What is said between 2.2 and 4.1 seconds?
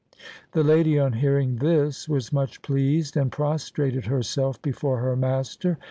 much pleased, and prostrated